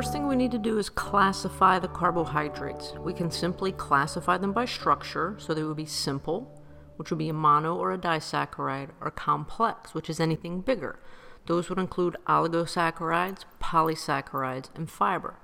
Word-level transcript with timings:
first 0.00 0.14
thing 0.14 0.26
we 0.26 0.34
need 0.34 0.50
to 0.50 0.56
do 0.56 0.78
is 0.78 0.88
classify 0.88 1.78
the 1.78 1.86
carbohydrates. 1.86 2.94
We 3.00 3.12
can 3.12 3.30
simply 3.30 3.70
classify 3.70 4.38
them 4.38 4.50
by 4.50 4.64
structure, 4.64 5.36
so 5.38 5.52
they 5.52 5.62
would 5.62 5.76
be 5.76 5.84
simple, 5.84 6.58
which 6.96 7.10
would 7.10 7.18
be 7.18 7.28
a 7.28 7.34
mono 7.34 7.76
or 7.76 7.92
a 7.92 7.98
disaccharide, 7.98 8.92
or 9.02 9.10
complex, 9.10 9.92
which 9.92 10.08
is 10.08 10.18
anything 10.18 10.62
bigger. 10.62 10.98
Those 11.44 11.68
would 11.68 11.78
include 11.78 12.16
oligosaccharides, 12.26 13.44
polysaccharides, 13.62 14.74
and 14.74 14.90
fiber. 14.90 15.34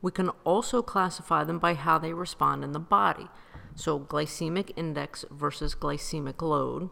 We 0.00 0.10
can 0.10 0.30
also 0.42 0.82
classify 0.82 1.44
them 1.44 1.60
by 1.60 1.74
how 1.74 1.98
they 1.98 2.12
respond 2.12 2.64
in 2.64 2.72
the 2.72 2.80
body. 2.80 3.28
So, 3.76 4.00
glycemic 4.00 4.72
index 4.74 5.24
versus 5.30 5.76
glycemic 5.76 6.42
load. 6.42 6.90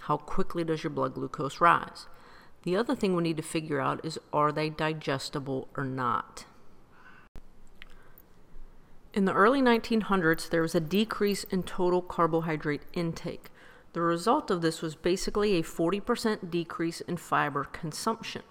How 0.00 0.16
quickly 0.16 0.64
does 0.64 0.82
your 0.82 0.90
blood 0.90 1.14
glucose 1.14 1.60
rise? 1.60 2.08
The 2.68 2.76
other 2.76 2.94
thing 2.94 3.16
we 3.16 3.22
need 3.22 3.38
to 3.38 3.42
figure 3.42 3.80
out 3.80 4.04
is 4.04 4.18
are 4.30 4.52
they 4.52 4.68
digestible 4.68 5.68
or 5.74 5.86
not? 5.86 6.44
In 9.14 9.24
the 9.24 9.32
early 9.32 9.62
1900s, 9.62 10.50
there 10.50 10.60
was 10.60 10.74
a 10.74 10.80
decrease 10.80 11.44
in 11.44 11.62
total 11.62 12.02
carbohydrate 12.02 12.82
intake. 12.92 13.48
The 13.94 14.02
result 14.02 14.50
of 14.50 14.60
this 14.60 14.82
was 14.82 14.96
basically 14.96 15.56
a 15.56 15.62
40% 15.62 16.50
decrease 16.50 17.00
in 17.00 17.16
fiber 17.16 17.64
consumption. 17.64 18.42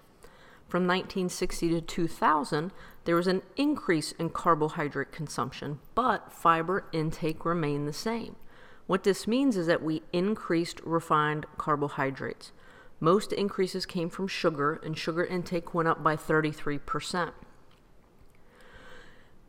From 0.66 0.82
1960 0.82 1.68
to 1.68 1.80
2000, 1.80 2.72
there 3.04 3.14
was 3.14 3.28
an 3.28 3.42
increase 3.56 4.10
in 4.10 4.30
carbohydrate 4.30 5.12
consumption, 5.12 5.78
but 5.94 6.32
fiber 6.32 6.86
intake 6.90 7.44
remained 7.44 7.86
the 7.86 7.92
same. 7.92 8.34
What 8.88 9.04
this 9.04 9.28
means 9.28 9.56
is 9.56 9.68
that 9.68 9.80
we 9.80 10.02
increased 10.12 10.80
refined 10.80 11.46
carbohydrates. 11.56 12.50
Most 13.00 13.32
increases 13.32 13.86
came 13.86 14.10
from 14.10 14.26
sugar, 14.26 14.80
and 14.84 14.98
sugar 14.98 15.24
intake 15.24 15.72
went 15.72 15.88
up 15.88 16.02
by 16.02 16.16
33%. 16.16 17.32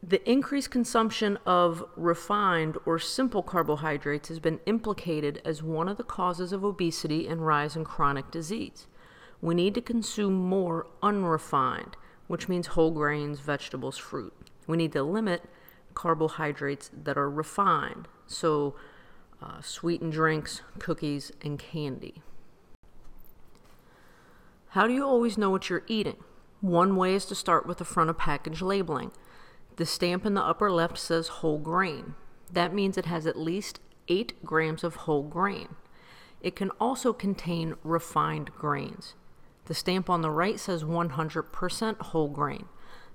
The 0.01 0.29
increased 0.29 0.71
consumption 0.71 1.37
of 1.45 1.83
refined 1.97 2.77
or 2.85 2.99
simple 2.99 3.43
carbohydrates 3.43 4.29
has 4.29 4.39
been 4.39 4.59
implicated 4.65 5.41
as 5.43 5.61
one 5.61 5.89
of 5.89 5.97
the 5.97 6.03
causes 6.03 6.53
of 6.53 6.63
obesity 6.63 7.27
and 7.27 7.45
rise 7.45 7.75
in 7.75 7.83
chronic 7.83 8.31
disease. 8.31 8.87
We 9.41 9.55
need 9.55 9.75
to 9.75 9.81
consume 9.81 10.35
more 10.35 10.87
unrefined, 11.03 11.97
which 12.27 12.47
means 12.47 12.67
whole 12.67 12.91
grains, 12.91 13.39
vegetables, 13.39 13.97
fruit. 13.97 14.33
We 14.67 14.77
need 14.77 14.93
to 14.93 15.03
limit 15.03 15.43
carbohydrates 15.95 16.91
that 17.03 17.17
are 17.17 17.29
refined, 17.29 18.07
so 18.25 18.75
uh, 19.41 19.61
sweetened 19.61 20.13
drinks, 20.13 20.61
cookies, 20.77 21.31
and 21.41 21.59
candy. 21.59 22.21
How 24.73 24.85
do 24.85 24.93
you 24.93 25.03
always 25.03 25.35
know 25.35 25.49
what 25.49 25.67
you're 25.67 25.81
eating? 25.87 26.17
One 26.61 26.95
way 26.95 27.15
is 27.15 27.25
to 27.25 27.33
start 27.33 27.65
with 27.65 27.79
the 27.79 27.85
front 27.85 28.11
of 28.11 28.19
package 28.19 28.61
labeling. 28.61 29.09
The 29.77 29.85
stamp 29.85 30.27
in 30.27 30.35
the 30.35 30.43
upper 30.43 30.71
left 30.71 30.99
says 30.99 31.27
whole 31.27 31.57
grain. 31.57 32.13
That 32.53 32.71
means 32.71 32.95
it 32.95 33.07
has 33.07 33.25
at 33.25 33.35
least 33.35 33.79
8 34.09 34.45
grams 34.45 34.83
of 34.83 34.95
whole 34.95 35.23
grain. 35.23 35.69
It 36.39 36.55
can 36.55 36.69
also 36.79 37.13
contain 37.13 37.77
refined 37.83 38.51
grains. 38.53 39.15
The 39.65 39.73
stamp 39.73 40.07
on 40.07 40.21
the 40.21 40.29
right 40.29 40.59
says 40.59 40.83
100% 40.83 41.97
whole 41.97 42.27
grain. 42.27 42.65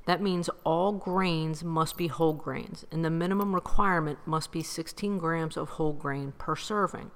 That 0.06 0.20
means 0.20 0.50
all 0.64 0.90
grains 0.90 1.62
must 1.62 1.96
be 1.96 2.08
whole 2.08 2.32
grains, 2.32 2.84
and 2.90 3.04
the 3.04 3.10
minimum 3.10 3.54
requirement 3.54 4.18
must 4.26 4.50
be 4.50 4.64
16 4.64 5.18
grams 5.18 5.56
of 5.56 5.70
whole 5.70 5.92
grain 5.92 6.32
per 6.36 6.56
serving. 6.56 7.12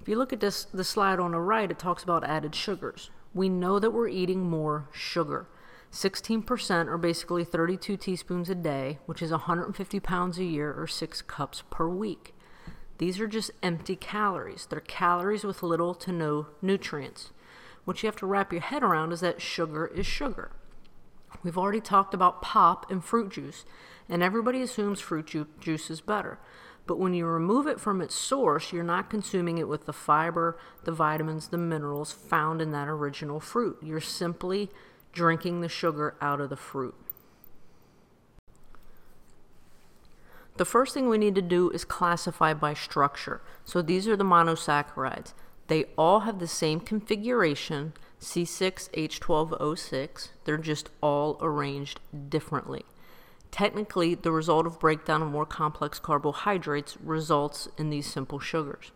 If 0.00 0.08
you 0.08 0.18
look 0.18 0.32
at 0.32 0.40
this, 0.40 0.64
the 0.64 0.82
slide 0.82 1.20
on 1.20 1.30
the 1.30 1.38
right, 1.38 1.70
it 1.70 1.78
talks 1.78 2.02
about 2.02 2.24
added 2.24 2.56
sugars 2.56 3.10
we 3.34 3.48
know 3.48 3.78
that 3.78 3.92
we're 3.92 4.08
eating 4.08 4.42
more 4.42 4.88
sugar. 4.92 5.48
16% 5.92 6.86
or 6.86 6.98
basically 6.98 7.44
32 7.44 7.96
teaspoons 7.96 8.48
a 8.48 8.54
day, 8.54 8.98
which 9.06 9.22
is 9.22 9.30
150 9.30 10.00
pounds 10.00 10.38
a 10.38 10.44
year 10.44 10.72
or 10.72 10.86
6 10.86 11.22
cups 11.22 11.62
per 11.70 11.88
week. 11.88 12.34
These 12.98 13.18
are 13.18 13.26
just 13.26 13.50
empty 13.62 13.96
calories. 13.96 14.66
They're 14.66 14.80
calories 14.80 15.42
with 15.42 15.62
little 15.62 15.94
to 15.94 16.12
no 16.12 16.48
nutrients. 16.62 17.30
What 17.84 18.02
you 18.02 18.06
have 18.06 18.16
to 18.16 18.26
wrap 18.26 18.52
your 18.52 18.60
head 18.60 18.82
around 18.82 19.12
is 19.12 19.20
that 19.20 19.40
sugar 19.40 19.86
is 19.86 20.06
sugar. 20.06 20.50
We've 21.42 21.58
already 21.58 21.80
talked 21.80 22.12
about 22.12 22.42
pop 22.42 22.90
and 22.90 23.02
fruit 23.02 23.30
juice, 23.30 23.64
and 24.08 24.22
everybody 24.22 24.60
assumes 24.60 25.00
fruit 25.00 25.26
ju- 25.26 25.46
juice 25.58 25.90
is 25.90 26.00
better. 26.00 26.38
But 26.90 26.98
when 26.98 27.14
you 27.14 27.24
remove 27.24 27.68
it 27.68 27.78
from 27.78 28.00
its 28.00 28.16
source, 28.16 28.72
you're 28.72 28.82
not 28.82 29.10
consuming 29.10 29.58
it 29.58 29.68
with 29.68 29.86
the 29.86 29.92
fiber, 29.92 30.58
the 30.82 30.90
vitamins, 30.90 31.46
the 31.46 31.56
minerals 31.56 32.10
found 32.10 32.60
in 32.60 32.72
that 32.72 32.88
original 32.88 33.38
fruit. 33.38 33.78
You're 33.80 34.00
simply 34.00 34.70
drinking 35.12 35.60
the 35.60 35.68
sugar 35.68 36.16
out 36.20 36.40
of 36.40 36.50
the 36.50 36.56
fruit. 36.56 36.96
The 40.56 40.64
first 40.64 40.92
thing 40.92 41.08
we 41.08 41.16
need 41.16 41.36
to 41.36 41.42
do 41.42 41.70
is 41.70 41.84
classify 41.84 42.54
by 42.54 42.74
structure. 42.74 43.40
So 43.64 43.82
these 43.82 44.08
are 44.08 44.16
the 44.16 44.24
monosaccharides. 44.24 45.32
They 45.68 45.84
all 45.96 46.22
have 46.22 46.40
the 46.40 46.48
same 46.48 46.80
configuration, 46.80 47.92
C6H12O6. 48.20 50.30
They're 50.44 50.58
just 50.58 50.90
all 51.00 51.38
arranged 51.40 52.00
differently. 52.28 52.84
Technically, 53.50 54.14
the 54.14 54.32
result 54.32 54.66
of 54.66 54.78
breakdown 54.78 55.22
of 55.22 55.28
more 55.28 55.46
complex 55.46 55.98
carbohydrates 55.98 56.96
results 57.02 57.68
in 57.76 57.90
these 57.90 58.06
simple 58.06 58.38
sugars. 58.38 58.92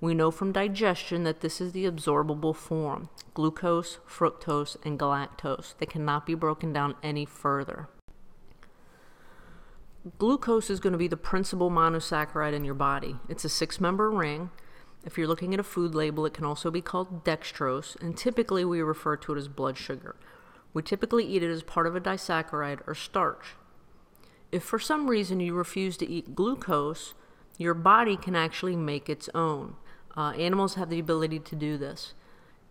We 0.00 0.14
know 0.14 0.30
from 0.30 0.52
digestion 0.52 1.24
that 1.24 1.40
this 1.40 1.60
is 1.60 1.72
the 1.72 1.86
absorbable 1.86 2.54
form 2.54 3.08
glucose, 3.32 3.98
fructose, 4.08 4.76
and 4.84 4.98
galactose. 4.98 5.74
They 5.78 5.86
cannot 5.86 6.26
be 6.26 6.34
broken 6.34 6.72
down 6.72 6.94
any 7.02 7.24
further. 7.24 7.88
Glucose 10.18 10.68
is 10.68 10.80
going 10.80 10.92
to 10.92 10.98
be 10.98 11.08
the 11.08 11.16
principal 11.16 11.70
monosaccharide 11.70 12.52
in 12.52 12.64
your 12.64 12.74
body. 12.74 13.16
It's 13.28 13.44
a 13.44 13.48
six 13.48 13.80
member 13.80 14.10
ring. 14.10 14.50
If 15.04 15.16
you're 15.16 15.26
looking 15.26 15.54
at 15.54 15.60
a 15.60 15.64
food 15.64 15.94
label, 15.94 16.26
it 16.26 16.34
can 16.34 16.44
also 16.44 16.70
be 16.70 16.82
called 16.82 17.24
dextrose, 17.24 17.98
and 18.02 18.16
typically 18.16 18.64
we 18.64 18.82
refer 18.82 19.16
to 19.16 19.32
it 19.32 19.38
as 19.38 19.48
blood 19.48 19.78
sugar. 19.78 20.16
We 20.74 20.82
typically 20.82 21.24
eat 21.24 21.42
it 21.42 21.50
as 21.50 21.62
part 21.62 21.86
of 21.86 21.96
a 21.96 22.00
disaccharide 22.00 22.80
or 22.86 22.94
starch. 22.94 23.54
If 24.54 24.62
for 24.62 24.78
some 24.78 25.10
reason 25.10 25.40
you 25.40 25.52
refuse 25.52 25.96
to 25.96 26.08
eat 26.08 26.36
glucose, 26.36 27.14
your 27.58 27.74
body 27.74 28.16
can 28.16 28.36
actually 28.36 28.76
make 28.76 29.10
its 29.10 29.28
own. 29.34 29.74
Uh, 30.16 30.30
animals 30.38 30.76
have 30.76 30.90
the 30.90 31.00
ability 31.00 31.40
to 31.40 31.56
do 31.56 31.76
this. 31.76 32.14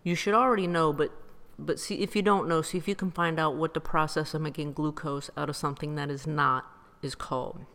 You 0.02 0.14
should 0.14 0.32
already 0.32 0.66
know, 0.66 0.94
but 0.94 1.12
but 1.58 1.78
see 1.78 1.96
if 1.96 2.16
you 2.16 2.22
don't 2.22 2.48
know, 2.48 2.62
see 2.62 2.78
if 2.78 2.88
you 2.88 2.94
can 2.94 3.10
find 3.10 3.38
out 3.38 3.56
what 3.56 3.74
the 3.74 3.82
process 3.82 4.32
of 4.32 4.40
making 4.40 4.72
glucose 4.72 5.28
out 5.36 5.50
of 5.50 5.56
something 5.56 5.94
that 5.96 6.08
is 6.08 6.26
not 6.26 6.64
is 7.02 7.14
called. 7.14 7.66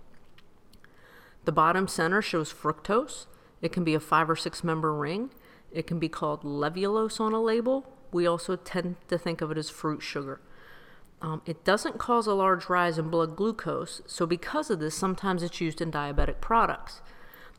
The 1.46 1.52
bottom 1.52 1.88
center 1.88 2.24
shows 2.24 2.52
fructose. 2.52 3.28
It 3.62 3.72
can 3.72 3.84
be 3.84 3.94
a 3.94 4.00
five 4.00 4.28
or 4.28 4.36
six 4.36 4.64
member 4.64 4.91
ring. 4.91 5.30
It 5.72 5.86
can 5.86 6.00
be 6.00 6.09
called 6.09 6.41
levulose 6.41 7.20
on 7.20 7.34
a 7.34 7.40
label. 7.40 7.86
We 8.12 8.26
also 8.26 8.56
tend 8.56 8.96
to 9.08 9.20
think 9.20 9.41
of 9.41 9.52
it 9.52 9.58
as 9.59 9.70
fruit 9.70 10.02
sugar. 10.02 10.41
Um, 11.22 11.41
it 11.46 11.66
doesn't 11.66 11.97
cause 11.97 12.28
a 12.28 12.34
large 12.34 12.69
rise 12.69 12.97
in 12.97 13.09
blood 13.09 13.35
glucose, 13.35 14.02
so 14.06 14.25
because 14.25 14.69
of 14.69 14.80
this, 14.80 14.96
sometimes 14.96 15.44
it's 15.44 15.59
used 15.59 15.81
in 15.81 15.91
diabetic 15.91 16.40
products. 16.40 17.02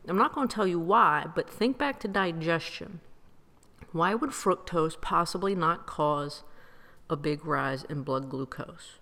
I'm 0.07 0.17
not 0.17 0.33
going 0.33 0.47
to 0.47 0.55
tell 0.55 0.65
you 0.65 0.79
why, 0.79 1.27
but 1.35 1.49
think 1.49 1.77
back 1.77 1.99
to 1.99 2.07
digestion. 2.07 3.01
Why 3.91 4.15
would 4.15 4.31
fructose 4.31 4.99
possibly 4.99 5.53
not 5.53 5.85
cause 5.85 6.43
a 7.09 7.15
big 7.15 7.45
rise 7.45 7.83
in 7.83 8.01
blood 8.01 8.29
glucose? 8.29 8.97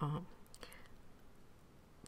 Um, 0.00 0.26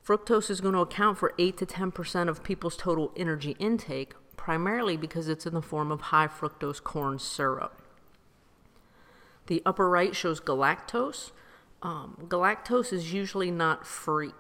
fructose 0.03 0.49
is 0.49 0.63
going 0.63 0.75
to 0.75 0.81
account 0.81 1.19
for 1.19 1.35
8 1.39 1.59
to 1.59 1.67
10% 1.67 2.29
of 2.29 2.43
people's 2.43 2.77
total 2.77 3.13
energy 3.17 3.55
intake, 3.59 4.15
primarily 4.37 4.97
because 4.97 5.29
it's 5.29 5.45
in 5.45 5.53
the 5.53 5.61
form 5.61 5.93
of 5.93 6.01
high 6.01 6.29
fructose 6.29 6.83
corn 6.83 7.19
syrup. 7.19 7.83
The 9.49 9.61
upper 9.67 9.91
right 9.91 10.17
shows 10.17 10.41
galactose 10.41 11.33
um, 11.83 12.17
galactose 12.29 12.93
is 12.93 13.13
usually 13.13 13.51
not 13.51 13.87
free, 13.87 14.33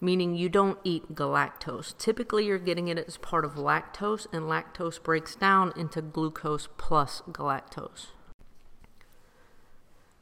meaning 0.00 0.34
you 0.34 0.48
don't 0.48 0.78
eat 0.82 1.14
galactose. 1.14 1.96
Typically, 1.96 2.46
you're 2.46 2.58
getting 2.58 2.88
it 2.88 2.98
as 2.98 3.16
part 3.16 3.44
of 3.44 3.54
lactose, 3.54 4.26
and 4.32 4.44
lactose 4.44 5.02
breaks 5.02 5.36
down 5.36 5.72
into 5.76 6.02
glucose 6.02 6.68
plus 6.76 7.22
galactose. 7.30 8.08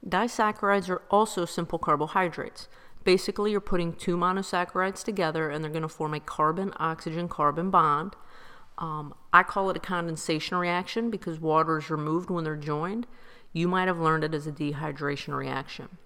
Disaccharides 0.07 0.89
are 0.89 1.03
also 1.11 1.45
simple 1.45 1.79
carbohydrates. 1.79 2.69
Basically, 3.03 3.51
you're 3.51 3.61
putting 3.61 3.93
two 3.93 4.17
monosaccharides 4.17 5.03
together 5.03 5.49
and 5.49 5.63
they're 5.63 5.71
going 5.71 5.83
to 5.83 5.89
form 5.89 6.15
a 6.15 6.21
carbon 6.21 6.73
oxygen 6.77 7.29
carbon 7.29 7.71
bond. 7.71 8.15
Um, 8.79 9.15
I 9.33 9.43
call 9.43 9.71
it 9.71 9.77
a 9.77 9.81
condensation 9.81 10.57
reaction 10.59 11.11
because 11.11 11.41
water 11.41 11.79
is 11.79 11.89
removed 11.89 12.31
when 12.31 12.45
they're 12.45 12.57
joined. 12.57 13.07
You 13.53 13.69
might 13.69 13.89
have 13.89 13.99
learned 13.99 14.25
it 14.25 14.35
as 14.35 14.47
a 14.47 14.53
dehydration 14.53 15.37
reaction. 15.37 15.99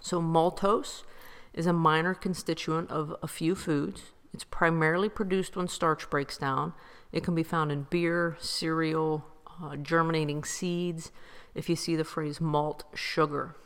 So, 0.00 0.20
maltose 0.20 1.04
is 1.52 1.66
a 1.66 1.72
minor 1.72 2.14
constituent 2.14 2.90
of 2.90 3.14
a 3.22 3.28
few 3.28 3.54
foods. 3.54 4.12
It's 4.32 4.44
primarily 4.44 5.08
produced 5.08 5.56
when 5.56 5.68
starch 5.68 6.08
breaks 6.08 6.38
down. 6.38 6.72
It 7.12 7.24
can 7.24 7.34
be 7.34 7.42
found 7.42 7.72
in 7.72 7.86
beer, 7.90 8.36
cereal, 8.40 9.26
uh, 9.62 9.76
germinating 9.76 10.44
seeds, 10.44 11.10
if 11.54 11.68
you 11.68 11.76
see 11.76 11.96
the 11.96 12.04
phrase 12.04 12.40
malt 12.40 12.84
sugar. 12.94 13.56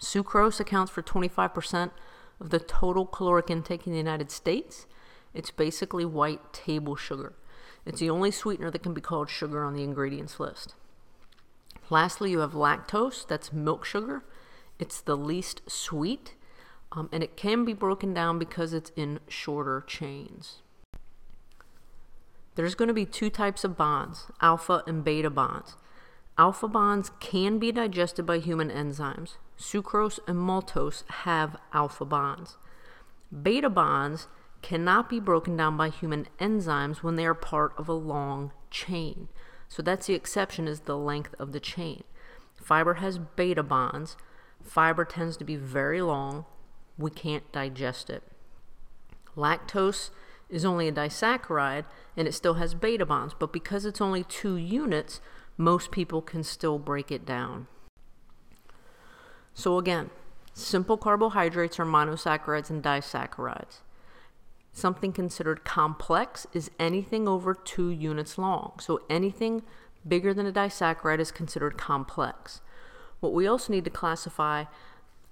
Sucrose 0.00 0.60
accounts 0.60 0.90
for 0.90 1.02
25% 1.02 1.90
of 2.40 2.50
the 2.50 2.58
total 2.58 3.06
caloric 3.06 3.50
intake 3.50 3.86
in 3.86 3.92
the 3.92 3.98
United 3.98 4.30
States. 4.30 4.86
It's 5.34 5.50
basically 5.50 6.04
white 6.04 6.52
table 6.52 6.96
sugar. 6.96 7.34
It's 7.84 8.00
the 8.00 8.10
only 8.10 8.30
sweetener 8.30 8.70
that 8.70 8.82
can 8.82 8.94
be 8.94 9.00
called 9.00 9.30
sugar 9.30 9.64
on 9.64 9.74
the 9.74 9.82
ingredients 9.82 10.40
list. 10.40 10.74
Lastly, 11.88 12.30
you 12.32 12.40
have 12.40 12.52
lactose, 12.52 13.26
that's 13.26 13.52
milk 13.52 13.84
sugar. 13.84 14.24
It's 14.78 15.00
the 15.00 15.16
least 15.16 15.62
sweet, 15.70 16.34
um, 16.92 17.08
and 17.12 17.22
it 17.22 17.36
can 17.36 17.64
be 17.64 17.72
broken 17.72 18.12
down 18.14 18.38
because 18.38 18.72
it's 18.72 18.92
in 18.96 19.20
shorter 19.28 19.82
chains. 19.86 20.62
There's 22.54 22.74
going 22.74 22.88
to 22.88 22.94
be 22.94 23.06
two 23.06 23.30
types 23.30 23.64
of 23.64 23.76
bonds 23.76 24.26
alpha 24.40 24.82
and 24.86 25.04
beta 25.04 25.30
bonds. 25.30 25.76
Alpha 26.38 26.68
bonds 26.68 27.10
can 27.20 27.58
be 27.58 27.72
digested 27.72 28.26
by 28.26 28.38
human 28.38 28.70
enzymes. 28.70 29.36
Sucrose 29.58 30.18
and 30.26 30.38
maltose 30.38 31.02
have 31.24 31.56
alpha 31.72 32.04
bonds. 32.04 32.56
Beta 33.42 33.70
bonds 33.70 34.28
cannot 34.62 35.08
be 35.08 35.20
broken 35.20 35.56
down 35.56 35.76
by 35.76 35.88
human 35.88 36.28
enzymes 36.38 36.98
when 36.98 37.16
they 37.16 37.24
are 37.24 37.34
part 37.34 37.72
of 37.78 37.88
a 37.88 37.94
long 37.94 38.52
chain. 38.70 39.28
So 39.68 39.82
that's 39.82 40.06
the 40.06 40.14
exception 40.14 40.68
is 40.68 40.80
the 40.80 40.96
length 40.96 41.34
of 41.38 41.52
the 41.52 41.60
chain. 41.60 42.04
Fiber 42.54 42.94
has 42.94 43.18
beta 43.18 43.62
bonds. 43.62 44.16
Fiber 44.66 45.04
tends 45.04 45.36
to 45.36 45.44
be 45.44 45.56
very 45.56 46.02
long. 46.02 46.44
We 46.98 47.10
can't 47.10 47.50
digest 47.52 48.10
it. 48.10 48.22
Lactose 49.36 50.10
is 50.48 50.64
only 50.64 50.88
a 50.88 50.92
disaccharide 50.92 51.84
and 52.16 52.26
it 52.26 52.32
still 52.32 52.54
has 52.54 52.74
beta 52.74 53.06
bonds, 53.06 53.34
but 53.38 53.52
because 53.52 53.84
it's 53.84 54.00
only 54.00 54.24
two 54.24 54.56
units, 54.56 55.20
most 55.56 55.90
people 55.90 56.22
can 56.22 56.42
still 56.42 56.78
break 56.78 57.10
it 57.10 57.24
down. 57.26 57.66
So, 59.54 59.78
again, 59.78 60.10
simple 60.52 60.96
carbohydrates 60.96 61.78
are 61.80 61.86
monosaccharides 61.86 62.70
and 62.70 62.82
disaccharides. 62.82 63.80
Something 64.72 65.12
considered 65.12 65.64
complex 65.64 66.46
is 66.52 66.70
anything 66.78 67.26
over 67.26 67.54
two 67.54 67.90
units 67.90 68.36
long. 68.36 68.74
So, 68.80 69.00
anything 69.08 69.62
bigger 70.06 70.34
than 70.34 70.46
a 70.46 70.52
disaccharide 70.52 71.20
is 71.20 71.32
considered 71.32 71.78
complex. 71.78 72.60
What 73.20 73.32
we 73.32 73.46
also 73.46 73.72
need 73.72 73.84
to 73.84 73.90
classify 73.90 74.64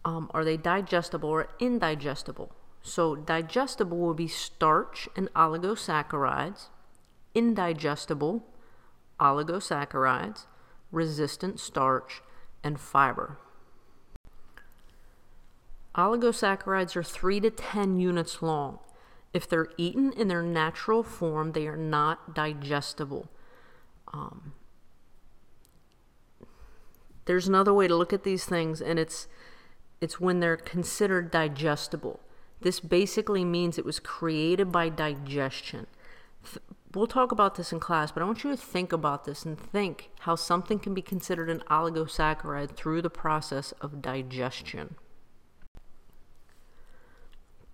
um, 0.04 0.30
are 0.34 0.44
they 0.44 0.56
digestible 0.56 1.30
or 1.30 1.48
indigestible? 1.58 2.52
So, 2.82 3.16
digestible 3.16 3.96
will 3.96 4.14
be 4.14 4.28
starch 4.28 5.08
and 5.16 5.32
oligosaccharides, 5.32 6.68
indigestible, 7.34 8.44
oligosaccharides, 9.18 10.44
resistant 10.92 11.58
starch, 11.58 12.20
and 12.62 12.78
fiber. 12.78 13.38
Oligosaccharides 15.94 16.96
are 16.96 17.02
3 17.02 17.40
to 17.40 17.50
10 17.50 17.98
units 18.00 18.42
long. 18.42 18.80
If 19.32 19.48
they're 19.48 19.70
eaten 19.78 20.12
in 20.12 20.28
their 20.28 20.42
natural 20.42 21.02
form, 21.02 21.52
they 21.52 21.66
are 21.66 21.76
not 21.76 22.34
digestible. 22.34 23.30
Um, 24.12 24.52
there's 27.26 27.48
another 27.48 27.72
way 27.72 27.88
to 27.88 27.96
look 27.96 28.12
at 28.12 28.24
these 28.24 28.44
things, 28.44 28.80
and 28.80 28.98
it's 28.98 29.28
it's 30.00 30.20
when 30.20 30.40
they're 30.40 30.56
considered 30.56 31.30
digestible. 31.30 32.20
This 32.60 32.80
basically 32.80 33.44
means 33.44 33.78
it 33.78 33.84
was 33.84 34.00
created 34.00 34.70
by 34.72 34.88
digestion. 34.88 35.86
We'll 36.94 37.06
talk 37.06 37.32
about 37.32 37.56
this 37.56 37.72
in 37.72 37.80
class, 37.80 38.12
but 38.12 38.22
I 38.22 38.26
want 38.26 38.44
you 38.44 38.50
to 38.50 38.56
think 38.56 38.92
about 38.92 39.24
this 39.24 39.44
and 39.44 39.58
think 39.58 40.10
how 40.20 40.36
something 40.36 40.78
can 40.78 40.94
be 40.94 41.02
considered 41.02 41.50
an 41.50 41.62
oligosaccharide 41.70 42.76
through 42.76 43.02
the 43.02 43.10
process 43.10 43.72
of 43.80 44.00
digestion. 44.00 44.96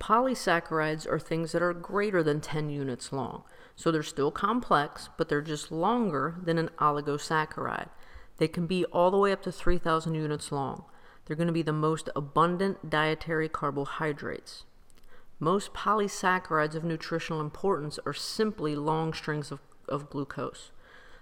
Polysaccharides 0.00 1.06
are 1.06 1.19
things 1.19 1.52
that 1.52 1.62
are 1.62 1.75
greater 1.75 2.23
than 2.23 2.41
10 2.41 2.70
units 2.70 3.12
long. 3.12 3.44
So 3.76 3.91
they're 3.91 4.02
still 4.02 4.31
complex, 4.31 5.11
but 5.19 5.29
they're 5.29 5.43
just 5.43 5.70
longer 5.70 6.37
than 6.43 6.56
an 6.56 6.70
oligosaccharide. 6.79 7.91
They 8.40 8.48
can 8.48 8.66
be 8.66 8.87
all 8.87 9.10
the 9.10 9.19
way 9.19 9.32
up 9.32 9.42
to 9.42 9.52
3,000 9.52 10.14
units 10.14 10.50
long. 10.50 10.84
They're 11.26 11.37
going 11.37 11.46
to 11.48 11.52
be 11.52 11.60
the 11.60 11.75
most 11.75 12.08
abundant 12.16 12.88
dietary 12.88 13.50
carbohydrates. 13.50 14.64
Most 15.38 15.75
polysaccharides 15.75 16.75
of 16.75 16.82
nutritional 16.82 17.42
importance 17.42 17.98
are 18.06 18.14
simply 18.14 18.75
long 18.75 19.12
strings 19.12 19.52
of, 19.52 19.60
of 19.90 20.08
glucose. 20.08 20.70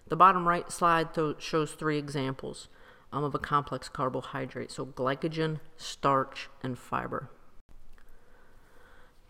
The 0.07 0.15
bottom 0.15 0.47
right 0.47 0.71
slide 0.71 1.13
th- 1.13 1.41
shows 1.41 1.73
three 1.73 1.99
examples 1.99 2.69
um, 3.13 3.25
of 3.25 3.35
a 3.35 3.41
complex 3.41 3.89
carbohydrate 3.89 4.71
so 4.71 4.87
glycogen, 4.87 5.59
starch, 5.77 6.49
and 6.63 6.79
fiber. 6.79 7.31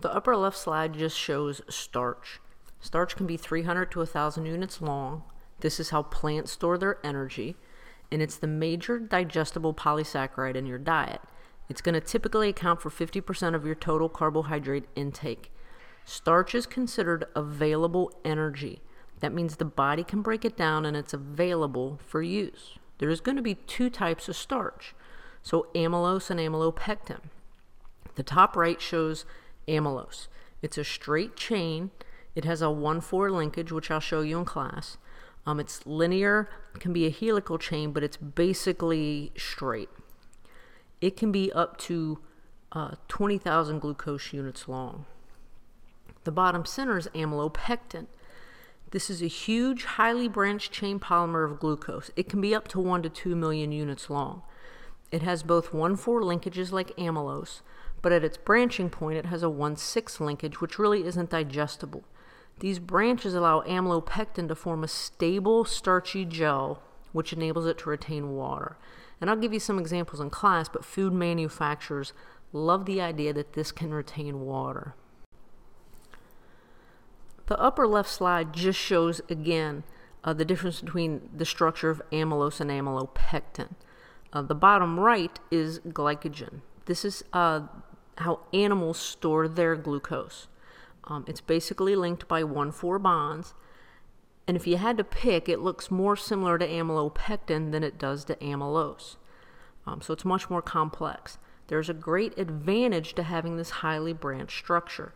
The 0.02 0.14
upper 0.14 0.36
left 0.36 0.58
slide 0.58 0.92
just 0.92 1.18
shows 1.18 1.62
starch. 1.70 2.38
Starch 2.80 3.16
can 3.16 3.26
be 3.26 3.38
300 3.38 3.90
to 3.92 4.00
1,000 4.00 4.44
units 4.44 4.82
long. 4.82 5.22
This 5.60 5.80
is 5.80 5.88
how 5.88 6.02
plants 6.02 6.52
store 6.52 6.76
their 6.76 6.98
energy, 7.02 7.56
and 8.10 8.22
it's 8.22 8.36
the 8.36 8.46
major 8.46 8.98
digestible 8.98 9.74
polysaccharide 9.74 10.56
in 10.56 10.66
your 10.66 10.78
diet. 10.78 11.20
It's 11.68 11.80
going 11.82 11.94
to 11.94 12.00
typically 12.00 12.48
account 12.48 12.80
for 12.80 12.90
50% 12.90 13.54
of 13.54 13.66
your 13.66 13.74
total 13.74 14.08
carbohydrate 14.08 14.86
intake. 14.94 15.52
Starch 16.04 16.54
is 16.54 16.66
considered 16.66 17.26
available 17.36 18.12
energy. 18.24 18.80
That 19.20 19.34
means 19.34 19.56
the 19.56 19.64
body 19.64 20.04
can 20.04 20.22
break 20.22 20.44
it 20.44 20.56
down 20.56 20.86
and 20.86 20.96
it's 20.96 21.12
available 21.12 22.00
for 22.06 22.22
use. 22.22 22.78
There's 22.98 23.20
going 23.20 23.36
to 23.36 23.42
be 23.42 23.54
two 23.54 23.90
types 23.90 24.28
of 24.28 24.36
starch. 24.36 24.94
So 25.42 25.66
amylose 25.74 26.30
and 26.30 26.40
amylopectin. 26.40 27.20
The 28.14 28.22
top 28.22 28.56
right 28.56 28.80
shows 28.80 29.24
amylose. 29.68 30.28
It's 30.62 30.78
a 30.78 30.84
straight 30.84 31.36
chain. 31.36 31.90
It 32.34 32.44
has 32.44 32.62
a 32.62 32.66
1-4 32.66 33.30
linkage, 33.30 33.70
which 33.70 33.90
I'll 33.90 34.00
show 34.00 34.22
you 34.22 34.38
in 34.38 34.44
class. 34.44 34.96
Um, 35.48 35.58
it's 35.60 35.86
linear, 35.86 36.50
can 36.78 36.92
be 36.92 37.06
a 37.06 37.10
helical 37.10 37.56
chain, 37.56 37.92
but 37.92 38.02
it's 38.02 38.18
basically 38.18 39.32
straight. 39.34 39.88
It 41.00 41.16
can 41.16 41.32
be 41.32 41.50
up 41.50 41.78
to 41.78 42.18
uh, 42.72 42.96
20,000 43.08 43.78
glucose 43.78 44.30
units 44.34 44.68
long. 44.68 45.06
The 46.24 46.32
bottom 46.32 46.66
center 46.66 46.98
is 46.98 47.08
amylopectin. 47.14 48.08
This 48.90 49.08
is 49.08 49.22
a 49.22 49.26
huge, 49.26 49.84
highly 49.84 50.28
branched 50.28 50.70
chain 50.70 51.00
polymer 51.00 51.50
of 51.50 51.58
glucose. 51.58 52.10
It 52.14 52.28
can 52.28 52.42
be 52.42 52.54
up 52.54 52.68
to 52.68 52.78
1 52.78 53.02
to 53.04 53.08
2 53.08 53.34
million 53.34 53.72
units 53.72 54.10
long. 54.10 54.42
It 55.10 55.22
has 55.22 55.42
both 55.42 55.72
1 55.72 55.96
4 55.96 56.20
linkages 56.20 56.72
like 56.72 56.94
amylose, 56.98 57.62
but 58.02 58.12
at 58.12 58.22
its 58.22 58.36
branching 58.36 58.90
point, 58.90 59.16
it 59.16 59.24
has 59.24 59.42
a 59.42 59.48
1 59.48 59.76
6 59.78 60.20
linkage, 60.20 60.60
which 60.60 60.78
really 60.78 61.06
isn't 61.06 61.30
digestible. 61.30 62.04
These 62.60 62.78
branches 62.78 63.34
allow 63.34 63.60
amylopectin 63.62 64.48
to 64.48 64.54
form 64.54 64.82
a 64.82 64.88
stable, 64.88 65.64
starchy 65.64 66.24
gel, 66.24 66.82
which 67.12 67.32
enables 67.32 67.66
it 67.66 67.78
to 67.78 67.90
retain 67.90 68.34
water. 68.34 68.76
And 69.20 69.30
I'll 69.30 69.36
give 69.36 69.52
you 69.52 69.60
some 69.60 69.78
examples 69.78 70.20
in 70.20 70.30
class, 70.30 70.68
but 70.68 70.84
food 70.84 71.12
manufacturers 71.12 72.12
love 72.52 72.86
the 72.86 73.00
idea 73.00 73.32
that 73.32 73.52
this 73.52 73.72
can 73.72 73.92
retain 73.92 74.40
water. 74.40 74.94
The 77.46 77.58
upper 77.58 77.86
left 77.86 78.10
slide 78.10 78.52
just 78.52 78.78
shows 78.78 79.20
again 79.30 79.84
uh, 80.22 80.34
the 80.34 80.44
difference 80.44 80.80
between 80.80 81.30
the 81.34 81.46
structure 81.46 81.90
of 81.90 82.02
amylose 82.12 82.60
and 82.60 82.70
amylopectin. 82.70 83.74
Uh, 84.32 84.42
the 84.42 84.54
bottom 84.54 85.00
right 85.00 85.38
is 85.50 85.78
glycogen. 85.80 86.60
This 86.84 87.04
is 87.04 87.24
uh, 87.32 87.62
how 88.18 88.40
animals 88.52 88.98
store 88.98 89.48
their 89.48 89.76
glucose. 89.76 90.48
Um, 91.08 91.24
it's 91.26 91.40
basically 91.40 91.96
linked 91.96 92.28
by 92.28 92.44
1 92.44 92.72
4 92.72 92.98
bonds. 92.98 93.54
And 94.46 94.56
if 94.56 94.66
you 94.66 94.76
had 94.76 94.96
to 94.98 95.04
pick, 95.04 95.48
it 95.48 95.60
looks 95.60 95.90
more 95.90 96.16
similar 96.16 96.58
to 96.58 96.66
amylopectin 96.66 97.70
than 97.72 97.84
it 97.84 97.98
does 97.98 98.24
to 98.26 98.36
amylose. 98.36 99.16
Um, 99.86 100.00
so 100.00 100.12
it's 100.12 100.24
much 100.24 100.48
more 100.48 100.62
complex. 100.62 101.38
There's 101.68 101.90
a 101.90 101.94
great 101.94 102.38
advantage 102.38 103.14
to 103.14 103.22
having 103.22 103.56
this 103.56 103.70
highly 103.70 104.12
branched 104.12 104.58
structure. 104.58 105.12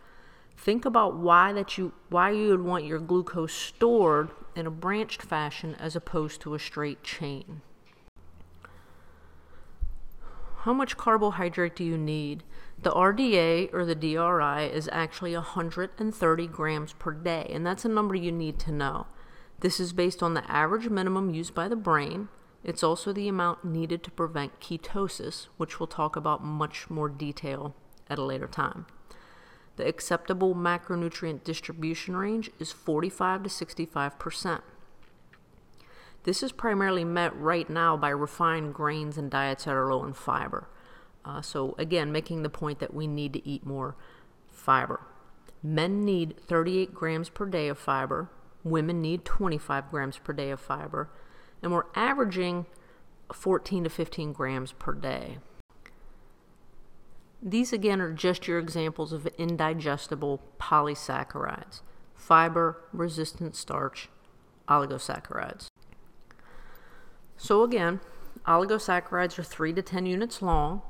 Think 0.56 0.84
about 0.84 1.16
why 1.16 1.52
that 1.54 1.78
you 1.78 1.92
why 2.10 2.30
you 2.30 2.50
would 2.50 2.60
want 2.62 2.84
your 2.84 2.98
glucose 2.98 3.54
stored 3.54 4.30
in 4.54 4.66
a 4.66 4.70
branched 4.70 5.22
fashion 5.22 5.74
as 5.76 5.96
opposed 5.96 6.40
to 6.42 6.54
a 6.54 6.58
straight 6.58 7.02
chain. 7.02 7.62
How 10.62 10.72
much 10.72 10.96
carbohydrate 10.96 11.74
do 11.74 11.82
you 11.82 11.98
need? 11.98 12.44
The 12.80 12.92
RDA 12.92 13.74
or 13.74 13.84
the 13.84 13.96
DRI 13.96 14.72
is 14.72 14.88
actually 14.92 15.34
130 15.34 16.46
grams 16.46 16.92
per 16.92 17.10
day, 17.10 17.50
and 17.52 17.66
that's 17.66 17.84
a 17.84 17.88
number 17.88 18.14
you 18.14 18.30
need 18.30 18.60
to 18.60 18.70
know. 18.70 19.08
This 19.58 19.80
is 19.80 19.92
based 19.92 20.22
on 20.22 20.34
the 20.34 20.48
average 20.48 20.88
minimum 20.88 21.34
used 21.34 21.52
by 21.52 21.66
the 21.66 21.74
brain. 21.74 22.28
It's 22.62 22.84
also 22.84 23.12
the 23.12 23.26
amount 23.26 23.64
needed 23.64 24.04
to 24.04 24.12
prevent 24.12 24.60
ketosis, 24.60 25.48
which 25.56 25.80
we'll 25.80 25.88
talk 25.88 26.14
about 26.14 26.44
much 26.44 26.88
more 26.88 27.08
detail 27.08 27.74
at 28.08 28.20
a 28.20 28.24
later 28.24 28.46
time. 28.46 28.86
The 29.74 29.88
acceptable 29.88 30.54
macronutrient 30.54 31.42
distribution 31.42 32.16
range 32.16 32.52
is 32.60 32.70
45 32.70 33.42
to 33.42 33.48
65 33.48 34.16
percent. 34.16 34.62
This 36.24 36.42
is 36.42 36.52
primarily 36.52 37.04
met 37.04 37.36
right 37.36 37.68
now 37.68 37.96
by 37.96 38.10
refined 38.10 38.74
grains 38.74 39.18
and 39.18 39.30
diets 39.30 39.64
that 39.64 39.74
are 39.74 39.92
low 39.92 40.04
in 40.04 40.12
fiber. 40.12 40.68
Uh, 41.24 41.42
so, 41.42 41.74
again, 41.78 42.12
making 42.12 42.42
the 42.42 42.48
point 42.48 42.78
that 42.78 42.94
we 42.94 43.06
need 43.06 43.32
to 43.32 43.48
eat 43.48 43.66
more 43.66 43.96
fiber. 44.50 45.00
Men 45.62 46.04
need 46.04 46.40
38 46.46 46.94
grams 46.94 47.28
per 47.28 47.46
day 47.46 47.68
of 47.68 47.78
fiber, 47.78 48.28
women 48.64 49.00
need 49.00 49.24
25 49.24 49.90
grams 49.90 50.18
per 50.18 50.32
day 50.32 50.50
of 50.50 50.60
fiber, 50.60 51.10
and 51.62 51.72
we're 51.72 51.86
averaging 51.94 52.66
14 53.32 53.84
to 53.84 53.90
15 53.90 54.32
grams 54.32 54.72
per 54.72 54.92
day. 54.92 55.38
These 57.40 57.72
again 57.72 58.00
are 58.00 58.12
just 58.12 58.46
your 58.46 58.58
examples 58.58 59.12
of 59.12 59.26
indigestible 59.38 60.42
polysaccharides 60.60 61.80
fiber, 62.14 62.84
resistant 62.92 63.56
starch, 63.56 64.08
oligosaccharides. 64.68 65.66
So, 67.42 67.64
again, 67.64 67.98
oligosaccharides 68.46 69.36
are 69.36 69.42
3 69.42 69.72
to 69.72 69.82
10 69.82 70.06
units 70.06 70.42
long. 70.42 70.82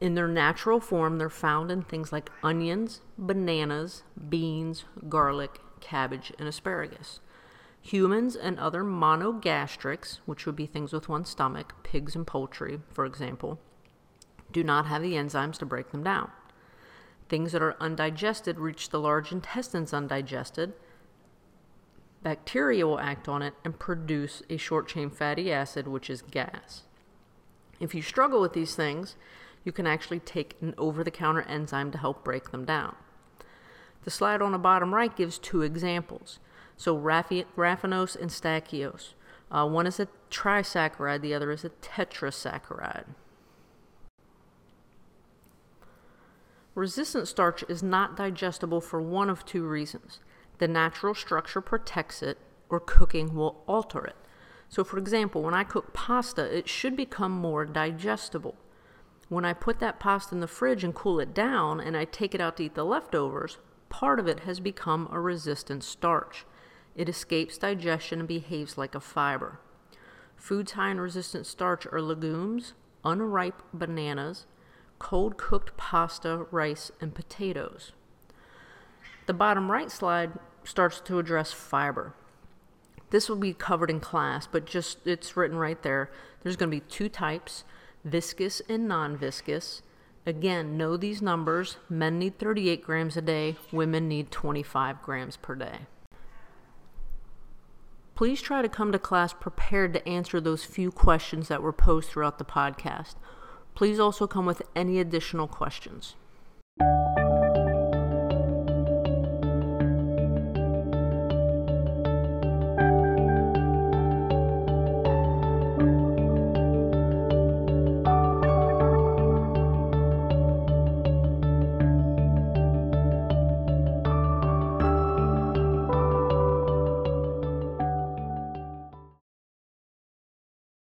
In 0.00 0.16
their 0.16 0.26
natural 0.26 0.80
form, 0.80 1.18
they're 1.18 1.30
found 1.30 1.70
in 1.70 1.82
things 1.82 2.10
like 2.10 2.28
onions, 2.42 3.02
bananas, 3.16 4.02
beans, 4.28 4.84
garlic, 5.08 5.60
cabbage, 5.78 6.32
and 6.40 6.48
asparagus. 6.48 7.20
Humans 7.82 8.34
and 8.34 8.58
other 8.58 8.82
monogastrics, 8.82 10.18
which 10.26 10.44
would 10.44 10.56
be 10.56 10.66
things 10.66 10.92
with 10.92 11.08
one 11.08 11.24
stomach, 11.24 11.72
pigs 11.84 12.16
and 12.16 12.26
poultry, 12.26 12.80
for 12.90 13.06
example, 13.06 13.60
do 14.50 14.64
not 14.64 14.86
have 14.86 15.02
the 15.02 15.12
enzymes 15.12 15.56
to 15.58 15.64
break 15.64 15.92
them 15.92 16.02
down. 16.02 16.32
Things 17.28 17.52
that 17.52 17.62
are 17.62 17.76
undigested 17.78 18.58
reach 18.58 18.90
the 18.90 18.98
large 18.98 19.30
intestines 19.30 19.94
undigested. 19.94 20.72
Bacteria 22.24 22.86
will 22.86 22.98
act 22.98 23.28
on 23.28 23.42
it 23.42 23.52
and 23.64 23.78
produce 23.78 24.42
a 24.48 24.56
short 24.56 24.88
chain 24.88 25.10
fatty 25.10 25.52
acid, 25.52 25.86
which 25.86 26.08
is 26.08 26.22
gas. 26.22 26.84
If 27.78 27.94
you 27.94 28.00
struggle 28.00 28.40
with 28.40 28.54
these 28.54 28.74
things, 28.74 29.14
you 29.62 29.72
can 29.72 29.86
actually 29.86 30.20
take 30.20 30.56
an 30.62 30.74
over 30.78 31.04
the 31.04 31.10
counter 31.10 31.42
enzyme 31.42 31.90
to 31.90 31.98
help 31.98 32.24
break 32.24 32.50
them 32.50 32.64
down. 32.64 32.96
The 34.04 34.10
slide 34.10 34.40
on 34.40 34.52
the 34.52 34.58
bottom 34.58 34.94
right 34.94 35.14
gives 35.14 35.38
two 35.38 35.60
examples. 35.60 36.38
So 36.78 36.98
raffinose 36.98 38.16
and 38.16 38.30
stachyose. 38.30 39.12
Uh, 39.50 39.68
one 39.68 39.86
is 39.86 40.00
a 40.00 40.08
trisaccharide, 40.30 41.20
the 41.20 41.34
other 41.34 41.50
is 41.50 41.64
a 41.64 41.70
tetrasaccharide. 41.70 43.04
Resistant 46.74 47.28
starch 47.28 47.64
is 47.68 47.82
not 47.82 48.16
digestible 48.16 48.80
for 48.80 49.00
one 49.00 49.28
of 49.28 49.44
two 49.44 49.66
reasons. 49.66 50.20
The 50.58 50.68
natural 50.68 51.14
structure 51.14 51.60
protects 51.60 52.22
it, 52.22 52.38
or 52.68 52.80
cooking 52.80 53.34
will 53.34 53.62
alter 53.66 54.04
it. 54.04 54.16
So, 54.68 54.82
for 54.84 54.98
example, 54.98 55.42
when 55.42 55.54
I 55.54 55.64
cook 55.64 55.92
pasta, 55.92 56.42
it 56.56 56.68
should 56.68 56.96
become 56.96 57.32
more 57.32 57.64
digestible. 57.64 58.56
When 59.28 59.44
I 59.44 59.52
put 59.52 59.78
that 59.80 60.00
pasta 60.00 60.34
in 60.34 60.40
the 60.40 60.46
fridge 60.46 60.84
and 60.84 60.94
cool 60.94 61.20
it 61.20 61.34
down 61.34 61.80
and 61.80 61.96
I 61.96 62.04
take 62.04 62.34
it 62.34 62.40
out 62.40 62.56
to 62.58 62.64
eat 62.64 62.74
the 62.74 62.84
leftovers, 62.84 63.58
part 63.88 64.18
of 64.18 64.28
it 64.28 64.40
has 64.40 64.60
become 64.60 65.08
a 65.10 65.20
resistant 65.20 65.82
starch. 65.84 66.44
It 66.94 67.08
escapes 67.08 67.58
digestion 67.58 68.20
and 68.20 68.28
behaves 68.28 68.78
like 68.78 68.94
a 68.94 69.00
fiber. 69.00 69.60
Foods 70.36 70.72
high 70.72 70.90
in 70.90 71.00
resistant 71.00 71.46
starch 71.46 71.86
are 71.86 72.02
legumes, 72.02 72.74
unripe 73.04 73.62
bananas, 73.72 74.46
cold 74.98 75.36
cooked 75.36 75.76
pasta, 75.76 76.46
rice, 76.50 76.90
and 77.00 77.14
potatoes. 77.14 77.92
The 79.26 79.34
bottom 79.34 79.70
right 79.70 79.90
slide 79.90 80.32
starts 80.64 81.00
to 81.00 81.18
address 81.18 81.52
fiber. 81.52 82.14
This 83.10 83.28
will 83.28 83.36
be 83.36 83.54
covered 83.54 83.90
in 83.90 84.00
class, 84.00 84.46
but 84.46 84.66
just 84.66 85.06
it's 85.06 85.36
written 85.36 85.56
right 85.56 85.80
there. 85.82 86.10
There's 86.42 86.56
going 86.56 86.70
to 86.70 86.76
be 86.76 86.84
two 86.88 87.08
types 87.08 87.64
viscous 88.04 88.60
and 88.68 88.86
non 88.86 89.16
viscous. 89.16 89.82
Again, 90.26 90.76
know 90.76 90.96
these 90.96 91.20
numbers. 91.22 91.76
Men 91.88 92.18
need 92.18 92.38
38 92.38 92.82
grams 92.82 93.16
a 93.16 93.22
day, 93.22 93.56
women 93.72 94.08
need 94.08 94.30
25 94.30 95.02
grams 95.02 95.36
per 95.36 95.54
day. 95.54 95.80
Please 98.14 98.40
try 98.40 98.62
to 98.62 98.68
come 98.68 98.92
to 98.92 98.98
class 98.98 99.32
prepared 99.32 99.92
to 99.92 100.08
answer 100.08 100.40
those 100.40 100.64
few 100.64 100.90
questions 100.90 101.48
that 101.48 101.62
were 101.62 101.72
posed 101.72 102.08
throughout 102.08 102.38
the 102.38 102.44
podcast. 102.44 103.16
Please 103.74 103.98
also 103.98 104.26
come 104.26 104.46
with 104.46 104.62
any 104.76 105.00
additional 105.00 105.48
questions. 105.48 106.14